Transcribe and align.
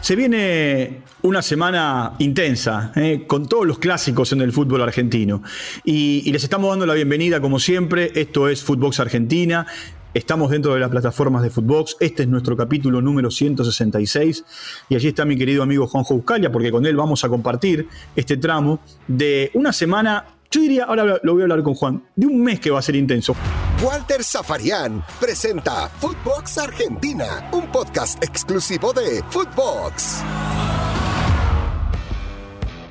Se 0.00 0.16
viene 0.16 1.02
una 1.22 1.42
semana 1.42 2.14
intensa, 2.18 2.90
eh, 2.96 3.24
con 3.26 3.46
todos 3.46 3.66
los 3.66 3.78
clásicos 3.78 4.32
en 4.32 4.40
el 4.40 4.50
fútbol 4.50 4.80
argentino. 4.82 5.42
Y, 5.84 6.30
les 6.32 6.42
estamos 6.42 6.70
dando 6.70 6.86
la 6.86 6.94
bienvenida, 6.94 7.40
como 7.40 7.58
siempre. 7.58 8.10
Esto 8.14 8.48
es 8.48 8.64
Footbox 8.64 8.98
Argentina. 8.98 9.66
Estamos 10.14 10.50
dentro 10.50 10.72
de 10.72 10.80
las 10.80 10.88
plataformas 10.88 11.42
de 11.42 11.50
Footbox. 11.50 11.98
Este 12.00 12.22
es 12.22 12.28
nuestro 12.28 12.56
capítulo 12.56 13.02
número 13.02 13.30
166. 13.30 14.44
Y 14.88 14.94
allí 14.94 15.08
está 15.08 15.26
mi 15.26 15.36
querido 15.36 15.62
amigo 15.62 15.86
Juanjo 15.86 16.14
Buscalia, 16.14 16.50
porque 16.50 16.70
con 16.70 16.86
él 16.86 16.96
vamos 16.96 17.22
a 17.22 17.28
compartir 17.28 17.86
este 18.16 18.38
tramo 18.38 18.80
de 19.06 19.50
una 19.52 19.72
semana 19.72 20.24
yo 20.52 20.60
diría, 20.60 20.82
ahora 20.82 21.20
lo 21.22 21.32
voy 21.32 21.42
a 21.42 21.44
hablar 21.44 21.62
con 21.62 21.74
Juan, 21.74 22.02
de 22.16 22.26
un 22.26 22.42
mes 22.42 22.58
que 22.58 22.72
va 22.72 22.80
a 22.80 22.82
ser 22.82 22.96
intenso. 22.96 23.36
Walter 23.82 24.22
Zafarian 24.22 25.02
presenta 25.18 25.88
Footbox 25.88 26.58
Argentina, 26.58 27.48
un 27.50 27.66
podcast 27.72 28.22
exclusivo 28.22 28.92
de 28.92 29.22
Footbox. 29.30 30.22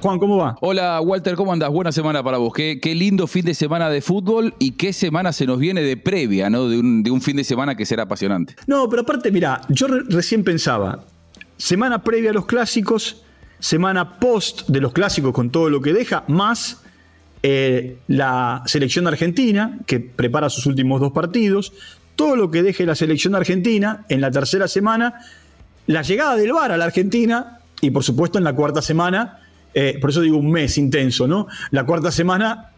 Juan, 0.02 0.18
¿cómo 0.18 0.38
va? 0.38 0.56
Hola, 0.62 1.00
Walter, 1.02 1.36
¿cómo 1.36 1.54
andas? 1.54 1.70
Buena 1.70 1.92
semana 1.92 2.24
para 2.24 2.40
vos. 2.40 2.52
Qué, 2.54 2.80
qué, 2.82 2.96
lindo 2.96 3.28
fin 3.28 3.46
de 3.46 3.54
semana 3.54 3.88
de 3.92 4.02
fútbol 4.02 4.56
y 4.58 4.72
qué 4.72 4.92
semana 4.92 5.32
se 5.32 5.46
nos 5.46 5.60
viene 5.60 5.84
de 5.84 5.96
previa, 5.96 6.50
¿no? 6.50 6.68
De 6.68 6.80
un, 6.80 7.04
de 7.04 7.12
un 7.12 7.22
fin 7.22 7.38
de 7.38 7.44
semana 7.44 7.76
que 7.76 7.86
será 7.86 8.04
apasionante. 8.04 8.56
No, 8.66 8.90
pero 8.90 9.04
aparte, 9.04 9.32
mira, 9.32 9.62
yo 9.70 9.86
re 9.86 10.02
recién 10.08 10.44
pensaba, 10.44 11.06
semana 11.56 12.04
previa 12.04 12.32
a 12.32 12.34
los 12.34 12.48
clásicos, 12.48 13.22
semana 13.60 14.18
post 14.18 14.68
de 14.68 14.82
los 14.82 14.92
clásicos 14.92 15.34
con 15.34 15.52
todo 15.52 15.70
lo 15.70 15.82
que 15.84 15.94
deja, 15.94 16.24
más 16.28 16.82
eh, 17.42 17.98
la 18.08 18.64
selección 18.66 19.08
argentina, 19.08 19.80
que 19.86 20.00
prepara 20.00 20.50
sus 20.50 20.66
últimos 20.66 21.00
dos 21.00 21.12
partidos, 21.12 21.74
todo 22.16 22.36
lo 22.36 22.52
que 22.52 22.64
deje 22.64 22.86
la 22.86 22.96
selección 22.96 23.36
argentina 23.36 24.06
en 24.10 24.20
la 24.22 24.30
tercera 24.30 24.68
semana, 24.68 25.22
la 25.88 26.02
llegada 26.02 26.36
del 26.36 26.52
VAR 26.52 26.72
a 26.72 26.78
la 26.78 26.86
Argentina 26.86 27.60
y 27.82 27.92
por 27.92 28.04
supuesto 28.04 28.38
en 28.38 28.44
la 28.44 28.54
cuarta 28.54 28.82
semana, 28.82 29.40
eh, 29.74 29.98
por 30.02 30.10
eso 30.10 30.22
digo 30.22 30.38
un 30.38 30.52
mes 30.52 30.78
intenso, 30.78 31.28
¿no? 31.28 31.48
La 31.72 31.86
cuarta 31.86 32.12
semana 32.12 32.69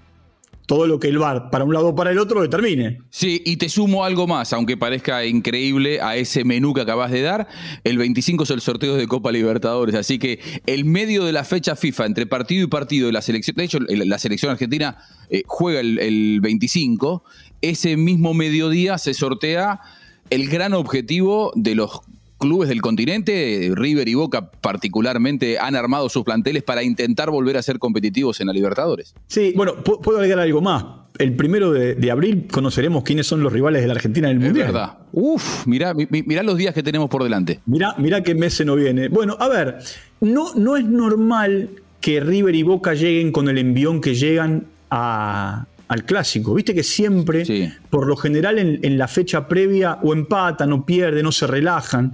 todo 0.66 0.88
lo 0.88 1.00
que 1.00 1.08
el 1.08 1.17
VAR 1.17 1.50
para 1.50 1.64
un 1.64 1.73
lado 1.73 1.90
o 1.90 1.95
para 1.95 2.12
el 2.12 2.20
otro 2.20 2.42
determine. 2.42 3.00
Sí, 3.09 3.42
y 3.45 3.58
te 3.58 3.70
sumo 3.70 4.06
algo 4.06 4.28
más, 4.28 4.54
aunque 4.54 4.78
parezca 4.78 5.26
increíble 5.26 6.02
a 6.02 6.16
ese 6.16 6.44
menú 6.44 6.73
que 6.73 6.81
acabas 6.81 7.12
de 7.12 7.22
dar, 7.22 7.48
el 7.84 7.98
25 7.98 8.44
es 8.44 8.50
el 8.52 8.62
sorteo 8.62 8.95
de 8.95 9.08
Copa 9.08 9.31
Libertadores, 9.31 9.95
así 9.95 10.20
que 10.20 10.40
el 10.66 10.86
medio 10.86 11.26
de 11.26 11.31
la 11.31 11.44
fecha 11.44 11.76
FIFA 11.76 12.06
entre 12.06 12.26
partido 12.26 12.64
y 12.64 12.68
partido 12.68 13.08
de 13.08 13.14
la 13.14 13.22
selección, 13.22 13.56
de 13.56 13.64
hecho 13.64 13.80
la 13.80 14.18
selección 14.18 14.52
argentina 14.52 14.98
eh, 15.30 15.44
juega 15.45 15.80
el, 15.80 16.00
el 16.00 16.40
25, 16.42 17.23
ese 17.62 17.98
mismo 17.98 18.34
mediodía 18.34 18.98
se 18.98 19.14
sortea 19.14 19.81
el 20.30 20.48
gran 20.48 20.73
objetivo 20.73 21.52
de 21.56 21.75
los 21.75 22.02
clubes 22.42 22.67
del 22.67 22.81
continente, 22.81 23.72
River 23.73 24.09
y 24.09 24.16
Boca 24.16 24.52
particularmente, 24.52 25.59
han 25.59 25.75
armado 25.75 26.09
sus 26.09 26.23
planteles 26.23 26.64
para 26.64 26.84
intentar 26.84 27.30
volver 27.30 27.56
a 27.56 27.61
ser 27.61 27.80
competitivos 27.80 28.42
en 28.42 28.47
la 28.47 28.53
Libertadores. 28.53 29.14
Sí, 29.28 29.53
bueno, 29.56 29.75
puedo 29.75 30.17
agregar 30.17 30.39
algo 30.39 30.62
más. 30.62 30.84
El 31.17 31.36
primero 31.36 31.72
de, 31.72 31.94
de, 31.94 32.12
abril 32.12 32.47
conoceremos 32.52 33.03
quiénes 33.03 33.28
son 33.28 33.44
los 33.44 33.53
rivales 33.53 33.81
de 33.81 33.88
la 33.88 33.94
Argentina 33.94 34.30
en 34.30 34.38
el 34.38 34.44
Mundial. 34.44 34.67
Es 34.67 34.73
verdad. 34.73 34.97
Uf, 35.12 35.67
mirá, 35.67 35.94
mirá 35.94 36.42
los 36.42 36.58
días 36.58 36.73
que 36.73 36.81
tenemos 36.81 37.09
por 37.09 37.23
delante. 37.23 37.59
Mirá, 37.66 37.94
mirá 37.97 38.23
qué 38.23 38.34
mes 38.34 38.56
se 38.56 38.66
nos 38.66 38.78
viene. 38.78 39.09
Bueno, 39.09 39.36
a 39.39 39.47
ver, 39.47 39.78
no, 40.22 40.56
no 40.56 40.78
es 40.78 40.86
normal 40.86 41.69
que 42.00 42.19
River 42.19 42.56
y 42.56 42.64
Boca 42.64 42.94
lleguen 42.94 43.31
con 43.31 43.50
el 43.50 43.58
envión 43.58 44.02
que 44.02 44.16
llegan 44.16 44.66
a, 44.89 45.67
al 45.92 46.06
clásico. 46.06 46.53
Viste 46.53 46.73
que 46.73 46.84
siempre, 46.84 47.44
sí. 47.44 47.70
por 47.89 48.08
lo 48.08 48.16
general, 48.16 48.59
en, 48.59 48.80
en, 48.81 48.97
la 48.97 49.09
fecha 49.09 49.50
previa, 49.50 50.00
o 50.02 50.14
empatan, 50.14 50.72
o 50.72 50.86
pierden, 50.86 51.25
o 51.25 51.34
se 51.34 51.45
relajan. 51.47 52.14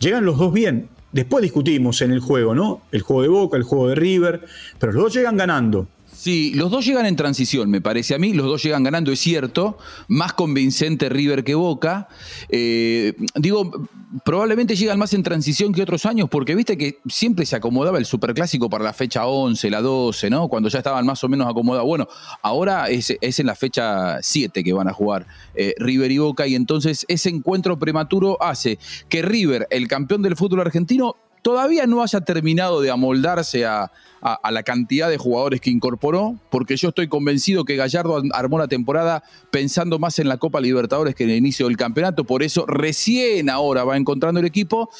Llegan 0.00 0.24
los 0.24 0.38
dos 0.38 0.52
bien. 0.52 0.88
Después 1.12 1.40
discutimos 1.40 2.02
en 2.02 2.10
el 2.10 2.18
juego, 2.18 2.52
¿no? 2.52 2.82
El 2.90 3.02
juego 3.02 3.22
de 3.22 3.28
Boca, 3.28 3.56
el 3.56 3.62
juego 3.62 3.88
de 3.90 3.94
River, 3.94 4.40
pero 4.80 4.92
los 4.92 5.04
dos 5.04 5.14
llegan 5.14 5.36
ganando. 5.36 5.86
Sí, 6.22 6.52
los 6.54 6.70
dos 6.70 6.86
llegan 6.86 7.04
en 7.06 7.16
transición, 7.16 7.68
me 7.68 7.80
parece 7.80 8.14
a 8.14 8.18
mí. 8.18 8.32
Los 8.32 8.46
dos 8.46 8.62
llegan 8.62 8.84
ganando, 8.84 9.10
es 9.10 9.18
cierto. 9.18 9.76
Más 10.06 10.34
convincente 10.34 11.08
River 11.08 11.42
que 11.42 11.56
Boca. 11.56 12.06
Eh, 12.48 13.14
digo, 13.34 13.88
probablemente 14.24 14.76
llegan 14.76 15.00
más 15.00 15.14
en 15.14 15.24
transición 15.24 15.72
que 15.72 15.82
otros 15.82 16.06
años, 16.06 16.28
porque 16.30 16.54
viste 16.54 16.78
que 16.78 17.00
siempre 17.08 17.44
se 17.44 17.56
acomodaba 17.56 17.98
el 17.98 18.04
superclásico 18.04 18.70
para 18.70 18.84
la 18.84 18.92
fecha 18.92 19.26
11, 19.26 19.68
la 19.68 19.80
12, 19.80 20.30
¿no? 20.30 20.46
Cuando 20.46 20.68
ya 20.68 20.78
estaban 20.78 21.04
más 21.04 21.24
o 21.24 21.28
menos 21.28 21.50
acomodados. 21.50 21.88
Bueno, 21.88 22.06
ahora 22.40 22.88
es, 22.88 23.10
en 23.20 23.46
la 23.46 23.56
fecha 23.56 24.22
7 24.22 24.62
que 24.62 24.72
van 24.72 24.86
a 24.86 24.92
jugar 24.92 25.26
eh, 25.56 25.74
River 25.78 26.12
y 26.12 26.18
Boca, 26.18 26.46
y 26.46 26.54
entonces 26.54 27.04
ese 27.08 27.30
encuentro 27.30 27.80
prematuro 27.80 28.40
hace 28.40 28.78
que 29.08 29.22
River, 29.22 29.66
el 29.70 29.88
campeón 29.88 30.22
del 30.22 30.36
fútbol 30.36 30.60
argentino, 30.60 31.16
todavía 31.42 31.86
no 31.86 32.02
haya 32.02 32.20
terminado 32.20 32.80
de 32.80 32.90
amoldarse 32.90 33.66
a, 33.66 33.92
a, 34.22 34.50
la 34.52 34.62
cantidad 34.62 35.10
de 35.10 35.18
jugadores 35.18 35.60
que 35.60 35.70
incorporó, 35.70 36.36
porque 36.48 36.76
yo 36.76 36.90
estoy 36.90 37.08
convencido 37.08 37.64
que 37.64 37.74
Gallardo 37.76 38.22
armó 38.32 38.58
la 38.58 38.68
temporada 38.68 39.24
pensando 39.50 39.98
más 39.98 40.20
en 40.20 40.28
la 40.28 40.36
Copa 40.38 40.60
Libertadores 40.60 41.16
que 41.16 41.24
en 41.24 41.30
el 41.30 41.36
inicio 41.36 41.66
del 41.66 41.76
campeonato, 41.76 42.24
por 42.24 42.44
eso 42.44 42.64
recién 42.66 43.50
ahora 43.50 43.82
va 43.84 43.96
encontrando 43.96 44.38
el 44.38 44.46
equipo. 44.46 44.90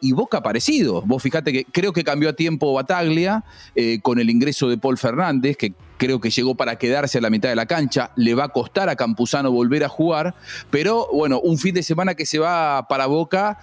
Y 0.00 0.12
Boca 0.12 0.42
parecido. 0.42 1.02
Vos 1.02 1.22
fijate 1.22 1.52
que 1.52 1.64
creo 1.64 1.92
que 1.92 2.04
cambió 2.04 2.28
a 2.28 2.32
tiempo 2.32 2.72
Bataglia 2.72 3.44
eh, 3.74 4.00
con 4.02 4.18
el 4.18 4.30
ingreso 4.30 4.68
de 4.68 4.78
Paul 4.78 4.98
Fernández, 4.98 5.56
que 5.56 5.74
creo 5.98 6.20
que 6.20 6.30
llegó 6.30 6.54
para 6.54 6.76
quedarse 6.76 7.18
a 7.18 7.20
la 7.20 7.30
mitad 7.30 7.48
de 7.48 7.56
la 7.56 7.66
cancha. 7.66 8.12
Le 8.16 8.34
va 8.34 8.44
a 8.44 8.48
costar 8.48 8.88
a 8.88 8.96
Campuzano 8.96 9.50
volver 9.50 9.84
a 9.84 9.88
jugar, 9.88 10.34
pero 10.70 11.08
bueno, 11.12 11.40
un 11.40 11.58
fin 11.58 11.74
de 11.74 11.82
semana 11.82 12.14
que 12.14 12.24
se 12.24 12.38
va 12.38 12.86
para 12.88 13.06
Boca 13.06 13.58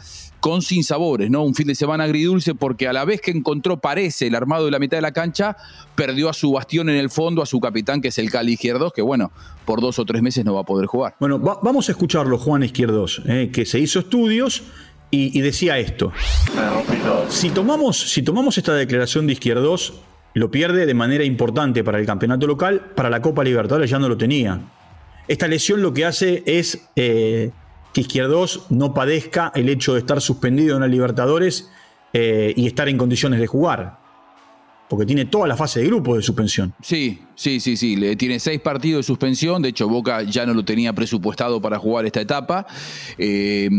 con 0.46 0.62
sinsabores, 0.62 1.32
¿no? 1.32 1.44
Un 1.44 1.56
fin 1.56 1.66
de 1.66 1.74
semana 1.74 2.04
agridulce 2.04 2.54
porque 2.54 2.88
a 2.88 2.94
la 2.94 3.04
vez 3.04 3.20
que 3.20 3.32
encontró, 3.32 3.78
parece, 3.78 4.28
el 4.28 4.36
armado 4.36 4.66
de 4.66 4.72
la 4.72 4.78
mitad 4.78 4.98
de 4.98 5.02
la 5.02 5.12
cancha, 5.12 5.58
perdió 5.96 6.30
a 6.30 6.34
su 6.34 6.52
bastión 6.52 6.88
en 6.90 6.98
el 6.98 7.10
fondo, 7.10 7.42
a 7.42 7.48
su 7.48 7.60
capitán, 7.60 8.00
que 8.00 8.10
es 8.10 8.20
el 8.20 8.30
Cali 8.30 8.54
Izquierdos, 8.54 8.94
que 8.94 9.02
bueno, 9.02 9.32
por 9.66 9.82
dos 9.82 9.98
o 9.98 10.06
tres 10.06 10.22
meses 10.22 10.46
no 10.46 10.54
va 10.54 10.62
a 10.62 10.66
poder 10.66 10.86
jugar. 10.86 11.16
Bueno, 11.20 11.42
va, 11.42 11.60
vamos 11.64 11.90
a 11.90 11.94
escucharlo, 11.94 12.38
Juan 12.38 12.62
Izquierdos, 12.62 13.24
eh, 13.26 13.50
que 13.52 13.66
se 13.66 13.80
hizo 13.80 13.98
estudios 13.98 14.62
y, 15.16 15.42
decía 15.42 15.78
esto. 15.78 16.12
Si 17.30 17.50
tomamos, 17.50 18.12
si 18.12 18.22
tomamos 18.22 18.58
esta 18.58 18.74
declaración 18.74 19.28
de 19.28 19.34
Izquierdos, 19.34 20.02
lo 20.34 20.52
pierde 20.52 20.86
de 20.86 20.94
manera 20.94 21.24
importante 21.24 21.84
para 21.84 22.00
el 22.00 22.06
campeonato 22.06 22.48
local, 22.48 22.92
para 22.96 23.10
la 23.10 23.22
Copa 23.22 23.44
Libertadores 23.44 23.90
ya 23.90 24.00
no 24.00 24.10
lo 24.10 24.18
tenía. 24.18 24.60
Esta 25.28 25.48
lesión 25.48 25.82
lo 25.82 25.94
que 25.94 26.06
hace 26.06 26.44
es 26.46 26.90
eh, 26.96 27.52
que 27.94 28.02
Izquierdos 28.02 28.66
no 28.70 28.94
padezca 28.94 29.52
el 29.56 29.70
hecho 29.70 29.94
de 29.94 30.00
estar 30.00 30.22
suspendido 30.22 30.76
en 30.76 30.82
la 30.82 30.88
Libertadores 30.88 31.72
eh, 32.14 32.54
y 32.56 32.68
estar 32.68 32.90
en 32.90 32.98
condiciones 32.98 33.40
de 33.40 33.48
jugar. 33.48 34.05
Porque 34.88 35.06
tiene 35.06 35.26
toda 35.26 35.48
la 35.48 35.58
fase 35.58 35.80
de 35.80 35.88
grupo 35.88 36.16
de 36.16 36.22
suspensión. 36.22 36.74
Sí, 36.82 37.20
sí, 37.36 37.60
sí, 37.60 37.76
sí. 37.76 37.96
Le 37.96 38.16
tiene 38.16 38.40
seis 38.40 38.62
partidos 38.62 39.00
de 39.00 39.04
suspensión. 39.04 39.62
De 39.62 39.70
hecho, 39.70 39.90
Boca 39.90 40.22
ya 40.24 40.46
no 40.46 40.54
lo 40.54 40.64
tenía 40.64 40.94
presupuestado 40.94 41.60
para 41.62 41.80
jugar 41.80 42.06
esta 42.06 42.22
etapa. 42.22 42.68
Eh, 43.18 43.70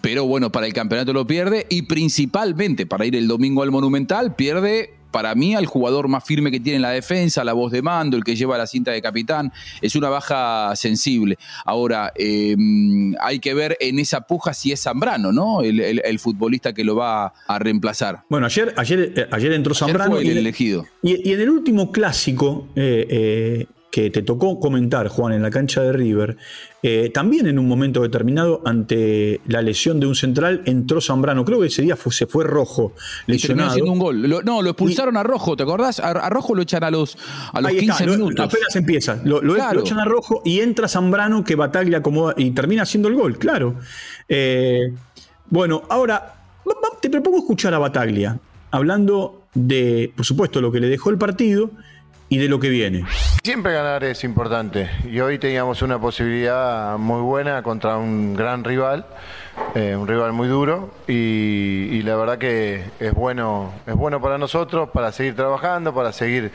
pero 0.00 0.26
bueno, 0.26 0.50
para 0.50 0.66
el 0.66 0.72
campeonato 0.72 1.12
lo 1.12 1.26
pierde. 1.26 1.66
Y 1.70 1.82
principalmente 1.82 2.84
para 2.84 3.06
ir 3.06 3.14
el 3.14 3.28
domingo 3.28 3.62
al 3.62 3.70
Monumental, 3.70 4.34
pierde 4.34 4.94
para 5.16 5.34
mí 5.34 5.54
al 5.54 5.64
jugador 5.64 6.08
más 6.08 6.22
firme 6.24 6.50
que 6.50 6.60
tiene 6.60 6.76
en 6.76 6.82
la 6.82 6.90
defensa, 6.90 7.42
la 7.42 7.54
voz 7.54 7.72
de 7.72 7.80
mando, 7.80 8.18
el 8.18 8.22
que 8.22 8.36
lleva 8.36 8.58
la 8.58 8.66
cinta 8.66 8.90
de 8.90 9.00
capitán, 9.00 9.50
es 9.80 9.96
una 9.96 10.10
baja 10.10 10.76
sensible. 10.76 11.38
Ahora, 11.64 12.12
eh, 12.16 12.54
hay 13.22 13.38
que 13.38 13.54
ver 13.54 13.78
en 13.80 13.98
esa 13.98 14.20
puja 14.20 14.52
si 14.52 14.72
es 14.72 14.82
Zambrano, 14.82 15.32
¿no? 15.32 15.62
El, 15.62 15.80
el, 15.80 16.02
el, 16.04 16.18
futbolista 16.18 16.74
que 16.74 16.84
lo 16.84 16.96
va 16.96 17.32
a 17.48 17.58
reemplazar. 17.58 18.24
Bueno, 18.28 18.44
ayer, 18.44 18.74
ayer, 18.76 19.26
ayer 19.32 19.52
entró 19.52 19.72
ayer 19.72 19.78
Zambrano. 19.78 20.10
Fue 20.10 20.20
el 20.20 20.26
y, 20.26 20.38
elegido. 20.38 20.84
Y, 21.02 21.30
y, 21.30 21.32
en 21.32 21.40
el 21.40 21.48
último 21.48 21.92
clásico, 21.92 22.68
eh, 22.76 23.06
eh, 23.08 23.66
que 23.90 24.10
te 24.10 24.22
tocó 24.22 24.60
comentar, 24.60 25.08
Juan, 25.08 25.32
en 25.32 25.42
la 25.42 25.50
cancha 25.50 25.82
de 25.82 25.92
River, 25.92 26.36
eh, 26.82 27.10
también 27.12 27.46
en 27.46 27.58
un 27.58 27.66
momento 27.66 28.02
determinado, 28.02 28.60
ante 28.64 29.40
la 29.46 29.62
lesión 29.62 30.00
de 30.00 30.06
un 30.06 30.14
central, 30.14 30.62
entró 30.66 31.00
Zambrano. 31.00 31.44
Creo 31.44 31.60
que 31.60 31.68
ese 31.68 31.82
día 31.82 31.96
fue, 31.96 32.12
se 32.12 32.26
fue 32.26 32.44
rojo, 32.44 32.92
lesionado. 33.26 33.70
haciendo 33.70 33.92
un 33.92 33.98
gol. 33.98 34.22
Lo, 34.22 34.42
no, 34.42 34.60
lo 34.60 34.70
expulsaron 34.70 35.14
y, 35.14 35.18
a 35.18 35.22
Rojo, 35.22 35.56
¿te 35.56 35.62
acordás? 35.62 36.00
A, 36.00 36.10
a, 36.10 36.28
Rojo 36.28 36.54
lo 36.54 36.62
echan 36.62 36.84
a 36.84 36.90
los, 36.90 37.16
a 37.52 37.60
los 37.60 37.70
15 37.72 37.90
está, 37.90 38.04
minutos. 38.04 38.38
Lo, 38.38 38.44
apenas 38.44 38.76
empieza. 38.76 39.20
Lo, 39.24 39.40
lo, 39.40 39.54
claro. 39.54 39.74
lo, 39.74 39.80
echan 39.80 39.98
a 39.98 40.04
Rojo 40.04 40.42
y 40.44 40.60
entra 40.60 40.88
Zambrano 40.88 41.42
que 41.42 41.54
Bataglia 41.54 41.98
acomoda 41.98 42.34
y 42.36 42.50
termina 42.50 42.82
haciendo 42.82 43.08
el 43.08 43.14
gol, 43.14 43.38
claro. 43.38 43.76
Eh, 44.28 44.92
bueno, 45.48 45.82
ahora 45.88 46.34
te 47.00 47.10
propongo 47.10 47.38
escuchar 47.38 47.72
a 47.72 47.78
Bataglia 47.78 48.38
hablando 48.70 49.42
de, 49.54 50.12
por 50.14 50.26
supuesto, 50.26 50.60
lo 50.60 50.70
que 50.70 50.80
le 50.80 50.88
dejó 50.88 51.10
el 51.10 51.18
partido 51.18 51.70
y 52.28 52.38
de 52.38 52.48
lo 52.48 52.58
que 52.58 52.68
viene. 52.68 53.04
Siempre 53.42 53.72
ganar 53.72 54.02
es 54.04 54.24
importante 54.24 54.90
y 55.10 55.20
hoy 55.20 55.38
teníamos 55.38 55.82
una 55.82 56.00
posibilidad 56.00 56.98
muy 56.98 57.20
buena 57.20 57.62
contra 57.62 57.96
un 57.96 58.34
gran 58.34 58.64
rival, 58.64 59.06
eh, 59.74 59.94
un 59.96 60.08
rival 60.08 60.32
muy 60.32 60.48
duro 60.48 60.92
y, 61.06 61.12
y, 61.12 62.02
la 62.02 62.16
verdad 62.16 62.38
que 62.38 62.82
es 62.98 63.14
bueno, 63.14 63.72
es 63.86 63.94
bueno 63.94 64.20
para 64.20 64.38
nosotros, 64.38 64.90
para 64.90 65.12
seguir 65.12 65.36
trabajando, 65.36 65.94
para 65.94 66.12
seguir 66.12 66.50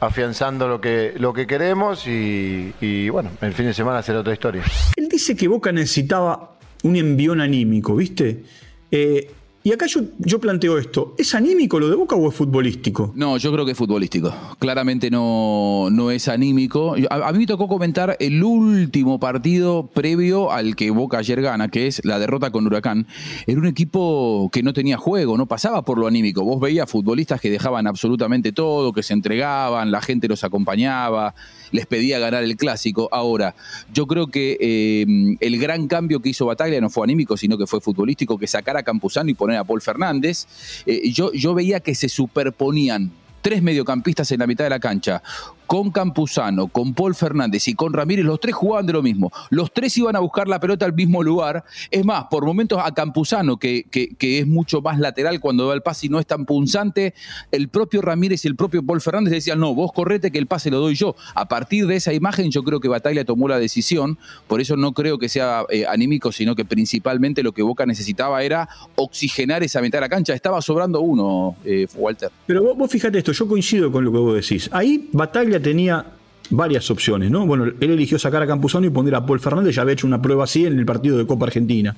afianzando 0.00 0.68
lo 0.68 0.80
que, 0.80 1.14
lo 1.18 1.32
que 1.32 1.46
queremos 1.46 2.06
y, 2.06 2.72
y 2.80 3.08
bueno, 3.08 3.30
el 3.40 3.52
fin 3.52 3.66
de 3.66 3.74
semana 3.74 4.02
será 4.02 4.20
otra 4.20 4.32
historia. 4.32 4.62
Él 4.96 5.08
dice 5.08 5.34
que 5.34 5.48
Boca 5.48 5.72
necesitaba 5.72 6.52
un 6.84 6.96
envión 6.96 7.40
anímico, 7.40 7.96
¿viste? 7.96 8.44
Eh, 8.90 9.30
Y 9.64 9.72
acá 9.72 9.86
yo, 9.86 10.38
planteo 10.38 10.78
esto, 10.78 11.14
¿es 11.18 11.34
anímico 11.34 11.80
lo 11.80 11.90
de 11.90 11.96
Boca 11.96 12.14
o 12.14 12.28
es 12.28 12.34
futbolístico? 12.34 13.12
No, 13.16 13.36
yo 13.38 13.52
creo 13.52 13.66
que 13.66 13.72
es 13.72 13.78
futbolístico. 13.78 14.32
Claramente 14.60 15.10
no, 15.10 15.88
no 15.90 16.12
es 16.12 16.28
anímico. 16.28 16.94
A, 17.10 17.32
mí 17.32 17.38
me 17.40 17.46
tocó 17.46 17.66
comentar 17.66 18.16
el 18.20 18.42
último 18.42 19.18
partido 19.18 19.88
previo 19.92 20.52
al 20.52 20.76
que 20.76 20.90
Boca 20.92 21.18
ayer 21.18 21.42
gana, 21.42 21.68
que 21.68 21.88
es 21.88 22.04
la 22.04 22.20
derrota 22.20 22.50
con 22.52 22.66
Huracán. 22.66 23.08
Era 23.46 23.58
un 23.58 23.66
equipo 23.66 24.48
que 24.52 24.62
no 24.62 24.72
tenía 24.72 24.96
juego, 24.96 25.36
no 25.36 25.46
pasaba 25.46 25.82
por 25.82 25.98
lo 25.98 26.06
anímico. 26.06 26.44
Vos 26.44 26.60
veías 26.60 26.88
futbolistas 26.88 27.40
que 27.40 27.50
dejaban 27.50 27.88
absolutamente 27.88 28.52
todo, 28.52 28.92
que 28.92 29.02
se 29.02 29.12
entregaban, 29.12 29.90
la 29.90 30.00
gente 30.00 30.28
los 30.28 30.44
acompañaba, 30.44 31.34
les 31.72 31.86
pedía 31.86 32.20
ganar 32.20 32.44
el 32.44 32.56
clásico. 32.56 33.08
Ahora, 33.10 33.56
yo 33.92 34.06
creo 34.06 34.28
que 34.28 34.56
eh, 34.60 35.36
el 35.40 35.58
gran 35.58 35.88
cambio 35.88 36.20
que 36.20 36.28
hizo 36.28 36.46
Bataglia 36.46 36.80
no 36.80 36.90
fue 36.90 37.04
anímico, 37.04 37.36
sino 37.36 37.58
que 37.58 37.66
fue 37.66 37.80
futbolístico, 37.80 38.38
que 38.38 38.46
sacara 38.46 38.80
a 38.80 38.82
Campuzano 38.82 39.30
y 39.30 39.34
Paul 39.64 39.80
Fernández. 39.80 40.46
Eh, 40.86 41.10
yo, 41.10 41.32
yo 41.32 41.54
veía 41.54 41.80
que 41.80 41.94
se 41.94 42.08
superponían 42.08 43.10
tres 43.42 43.62
mediocampistas 43.62 44.30
en 44.32 44.40
la 44.40 44.46
mitad 44.46 44.64
de 44.64 44.70
la 44.70 44.80
cancha, 44.80 45.22
con 45.68 45.90
Campuzano, 45.90 46.68
con 46.68 46.94
Paul 46.94 47.14
Fernández 47.14 47.68
y 47.68 47.74
con 47.74 47.92
Ramírez, 47.92 48.24
los 48.24 48.40
tres 48.40 48.54
jugaban 48.54 48.86
de 48.86 48.94
lo 48.94 49.02
mismo. 49.02 49.30
Los 49.50 49.70
tres 49.70 49.96
iban 49.98 50.16
a 50.16 50.18
buscar 50.20 50.48
la 50.48 50.58
pelota 50.58 50.86
al 50.86 50.94
mismo 50.94 51.22
lugar. 51.22 51.62
Es 51.90 52.06
más, 52.06 52.24
por 52.30 52.46
momentos 52.46 52.80
a 52.82 52.94
Campuzano, 52.94 53.58
que, 53.58 53.84
es 54.18 54.46
mucho 54.46 54.80
más 54.80 54.98
lateral 54.98 55.40
cuando 55.40 55.68
da 55.68 55.74
el 55.74 55.82
pase 55.82 56.06
y 56.06 56.08
no 56.08 56.20
es 56.20 56.26
tan 56.26 56.46
punzante, 56.46 57.12
el 57.52 57.68
propio 57.68 58.00
Ramírez 58.00 58.46
y 58.46 58.48
el 58.48 58.56
propio 58.56 58.82
Paul 58.82 59.02
Fernández 59.02 59.30
decían, 59.30 59.60
no, 59.60 59.74
vos 59.74 59.92
correte 59.92 60.30
que 60.30 60.38
el 60.38 60.46
pase 60.46 60.70
lo 60.70 60.80
doy 60.80 60.94
yo. 60.94 61.14
A 61.34 61.48
partir 61.48 61.86
de 61.86 61.96
esa 61.96 62.14
imagen 62.14 62.50
yo 62.50 62.62
creo 62.62 62.80
que 62.80 62.88
Bataglia 62.88 63.26
tomó 63.26 63.46
la 63.46 63.58
decisión, 63.58 64.16
por 64.46 64.62
eso 64.62 64.74
no 64.74 64.92
creo 64.92 65.18
que 65.18 65.28
sea 65.28 65.66
eh, 65.68 65.84
anímico, 65.86 66.32
sino 66.32 66.56
que 66.56 66.64
principalmente 66.64 67.42
lo 67.42 67.52
que 67.52 67.62
Boca 67.62 67.84
necesitaba 67.84 68.42
era 68.42 68.70
oxigenar 68.96 69.62
esa 69.62 69.82
mitad 69.82 69.98
de 69.98 70.02
la 70.02 70.08
cancha. 70.08 70.32
Estaba 70.32 70.62
sobrando 70.62 71.02
uno, 71.02 71.56
eh, 71.66 71.86
Walter. 71.94 72.30
Pero 72.46 72.62
vos, 72.62 72.78
vos 72.78 72.90
fíjate 72.90 73.18
esto, 73.18 73.32
yo 73.32 73.46
coincido 73.46 73.92
con 73.92 74.02
lo 74.02 74.10
que 74.10 74.18
vos 74.18 74.34
decís. 74.34 74.70
Ahí 74.72 75.10
Bataglia 75.12 75.57
tenía 75.60 76.04
varias 76.50 76.90
opciones, 76.90 77.30
¿no? 77.30 77.46
Bueno, 77.46 77.64
él 77.64 77.90
eligió 77.90 78.18
sacar 78.18 78.42
a 78.42 78.46
Campuzano 78.46 78.86
y 78.86 78.90
poner 78.90 79.14
a 79.14 79.24
Paul 79.24 79.40
Fernández, 79.40 79.74
ya 79.74 79.82
había 79.82 79.92
hecho 79.92 80.06
una 80.06 80.20
prueba 80.20 80.44
así 80.44 80.64
en 80.64 80.78
el 80.78 80.86
partido 80.86 81.18
de 81.18 81.26
Copa 81.26 81.46
Argentina. 81.46 81.94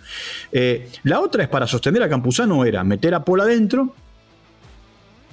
Eh, 0.50 0.88
la 1.04 1.20
otra 1.20 1.44
es 1.44 1.48
para 1.48 1.66
sostener 1.66 2.02
a 2.02 2.08
Campuzano, 2.08 2.64
era 2.64 2.82
meter 2.84 3.14
a 3.14 3.24
Paul 3.24 3.40
adentro, 3.40 3.94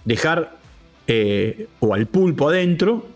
dejar 0.05 0.57
eh, 1.07 1.67
o 1.79 1.93
al 1.93 2.05
pulpo 2.07 2.49
adentro 2.49 3.07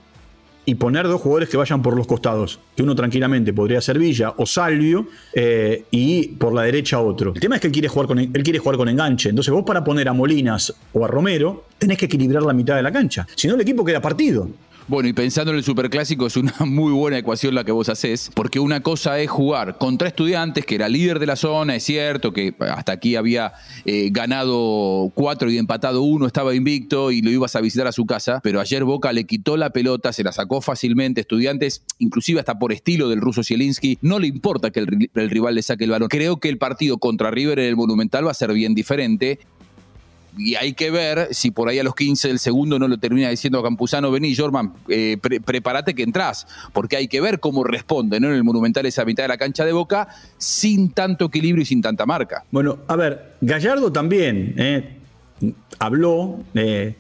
y 0.66 0.76
poner 0.76 1.08
dos 1.08 1.22
jugadores 1.22 1.50
que 1.50 1.58
vayan 1.58 1.82
por 1.82 1.96
los 1.96 2.06
costados, 2.06 2.60
que 2.76 2.84
uno 2.84 2.96
tranquilamente 2.96 3.52
podría 3.52 3.82
ser 3.82 3.98
Villa 3.98 4.34
o 4.38 4.46
Salvio 4.46 5.08
eh, 5.34 5.86
y 5.90 6.30
por 6.30 6.54
la 6.54 6.64
derecha 6.64 7.00
otro. 7.00 7.34
El 7.34 7.42
tema 7.42 7.56
es 7.56 7.62
que 7.62 7.72
quiere, 7.72 7.88
jugar 7.88 8.08
con, 8.08 8.20
él 8.20 8.44
quiere 8.44 8.60
jugar 8.60 8.78
con 8.78 8.88
enganche, 8.88 9.30
entonces 9.30 9.52
vos 9.52 9.64
para 9.66 9.84
poner 9.84 10.08
a 10.08 10.14
Molinas 10.14 10.74
o 10.94 11.04
a 11.04 11.08
Romero 11.08 11.66
tenés 11.78 11.98
que 11.98 12.06
equilibrar 12.06 12.44
la 12.44 12.54
mitad 12.54 12.76
de 12.76 12.84
la 12.84 12.92
cancha, 12.92 13.28
si 13.36 13.48
no 13.48 13.56
el 13.56 13.62
equipo 13.62 13.84
queda 13.84 14.02
partido. 14.02 14.50
Bueno, 14.92 15.08
y 15.08 15.14
pensando 15.14 15.54
en 15.54 15.58
el 15.58 15.64
superclásico, 15.64 16.28
es 16.28 16.36
una 16.36 16.54
muy 16.66 16.92
buena 16.92 17.18
ecuación 17.18 17.56
la 17.56 17.64
que 17.64 17.72
vos 17.72 17.88
haces, 17.88 18.30
porque 18.34 18.60
una 18.60 18.82
cosa 18.82 19.22
es 19.22 19.30
jugar 19.30 19.78
contra 19.78 20.10
estudiantes, 20.10 20.66
que 20.66 20.76
era 20.76 20.90
líder 20.90 21.20
de 21.20 21.28
la 21.28 21.38
zona, 21.38 21.78
es 21.78 21.84
cierto 21.84 22.34
que 22.34 22.54
hasta 22.60 22.92
aquí 22.92 23.16
había 23.16 23.54
eh, 23.86 24.10
ganado 24.12 25.10
cuatro 25.16 25.50
y 25.50 25.58
empatado 25.58 26.02
uno, 26.02 26.28
estaba 26.28 26.54
invicto 26.54 27.10
y 27.12 27.22
lo 27.22 27.32
ibas 27.32 27.56
a 27.56 27.62
visitar 27.62 27.88
a 27.88 27.94
su 27.94 28.06
casa, 28.06 28.42
pero 28.44 28.60
ayer 28.60 28.84
Boca 28.84 29.14
le 29.14 29.24
quitó 29.24 29.56
la 29.56 29.70
pelota, 29.70 30.12
se 30.12 30.26
la 30.26 30.34
sacó 30.34 30.60
fácilmente, 30.60 31.22
estudiantes, 31.22 31.86
inclusive 32.00 32.42
hasta 32.42 32.60
por 32.60 32.74
estilo 32.74 33.08
del 33.08 33.22
ruso 33.22 33.44
Zielinski, 33.46 33.98
no 34.02 34.20
le 34.20 34.28
importa 34.28 34.72
que 34.72 34.82
el, 34.82 35.10
el 35.16 35.30
rival 35.30 35.56
le 35.56 35.62
saque 35.62 35.86
el 35.86 35.92
balón. 35.92 36.10
Creo 36.10 36.42
que 36.42 36.50
el 36.50 36.58
partido 36.58 36.98
contra 36.98 37.32
River 37.32 37.60
en 37.60 37.68
el 37.68 37.78
Monumental 37.78 38.28
va 38.28 38.32
a 38.32 38.34
ser 38.34 38.52
bien 38.52 38.76
diferente 38.76 39.40
y 40.38 40.56
hay 40.56 40.74
que 40.74 40.92
ver 40.92 41.30
si 41.32 41.52
por 41.52 41.70
ahí 41.70 41.80
a 41.80 41.84
los 41.84 41.96
15 41.96 42.30
del 42.30 42.40
segundo 42.40 42.80
no 42.80 42.88
lo 42.88 42.98
termina 42.98 43.30
diciendo 43.30 43.60
a 43.60 43.64
Campuzano, 43.64 44.12
vení, 44.12 44.36
Jorman, 44.36 44.74
eh, 44.88 45.18
prepárate 45.46 45.94
que 45.94 46.04
entras, 46.04 46.48
porque 46.74 46.98
hay 46.98 47.08
que 47.08 47.22
ver 47.22 47.40
cómo 47.40 47.64
responde 47.64 48.20
¿no? 48.20 48.28
en 48.28 48.36
el 48.36 48.44
Monumental 48.44 48.86
esa 48.86 49.06
mitad 49.06 49.24
de 49.24 49.30
la 49.30 49.38
cancha 49.38 49.66
de 49.66 49.74
Boca 49.74 50.08
sin 50.38 50.92
tanto 50.92 51.26
equilibrio 51.26 51.64
y 51.64 51.66
sin 51.66 51.82
tanta 51.82 52.06
marca. 52.06 52.44
Bueno, 52.52 52.80
a 52.88 52.96
ver, 52.96 53.36
Gallardo 53.42 53.92
también 53.92 54.56
eh, 54.58 54.98
habló, 55.80 56.40
eh, 56.54 56.96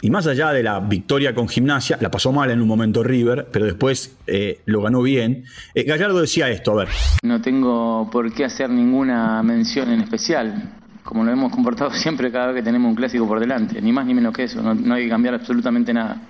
y 0.00 0.10
más 0.10 0.26
allá 0.26 0.52
de 0.52 0.62
la 0.62 0.80
victoria 0.80 1.34
con 1.34 1.48
gimnasia, 1.48 1.96
la 2.00 2.10
pasó 2.10 2.32
mal 2.32 2.50
en 2.50 2.60
un 2.60 2.66
momento 2.66 3.04
River, 3.04 3.48
pero 3.52 3.66
después 3.66 4.16
lo 4.64 4.82
ganó 4.82 5.00
bien. 5.02 5.44
Gallardo 5.76 6.20
decía 6.20 6.50
esto, 6.50 6.72
a 6.72 6.74
ver. 6.74 6.88
No 7.22 7.40
tengo 7.40 8.10
por 8.10 8.34
qué 8.34 8.44
hacer 8.44 8.68
ninguna 8.68 9.40
mención 9.44 9.92
en 9.92 10.00
especial 10.00 10.81
como 11.02 11.24
lo 11.24 11.32
hemos 11.32 11.52
comportado 11.52 11.90
siempre 11.94 12.30
cada 12.30 12.48
vez 12.48 12.56
que 12.56 12.62
tenemos 12.62 12.88
un 12.88 12.94
clásico 12.94 13.26
por 13.26 13.40
delante, 13.40 13.80
ni 13.80 13.92
más 13.92 14.06
ni 14.06 14.14
menos 14.14 14.34
que 14.34 14.44
eso, 14.44 14.62
no, 14.62 14.94
hay 14.94 15.04
que 15.04 15.10
cambiar 15.10 15.34
absolutamente 15.34 15.92
nada. 15.92 16.22